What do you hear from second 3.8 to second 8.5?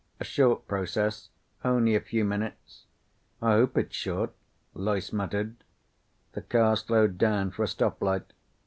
short," Loyce muttered. The car slowed down for a stoplight.